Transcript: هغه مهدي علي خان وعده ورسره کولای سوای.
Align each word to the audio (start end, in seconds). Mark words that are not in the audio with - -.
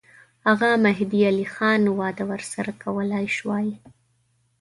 هغه 0.47 0.69
مهدي 0.85 1.19
علي 1.29 1.45
خان 1.55 1.81
وعده 1.97 2.23
ورسره 2.31 2.71
کولای 2.83 3.25
سوای. 3.37 3.67